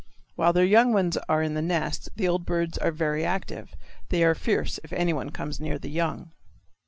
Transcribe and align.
While 0.33 0.51
their 0.51 0.65
young 0.65 0.93
ones 0.93 1.15
are 1.29 1.43
in 1.43 1.53
the 1.53 1.61
nest 1.61 2.09
the 2.15 2.27
old 2.27 2.43
birds 2.43 2.79
are 2.79 2.89
very 2.91 3.23
active. 3.23 3.75
They 4.09 4.23
are 4.23 4.33
fierce 4.33 4.79
if 4.83 4.91
anyone 4.91 5.29
comes 5.29 5.59
near 5.59 5.77
the 5.77 5.91
young. 5.91 6.31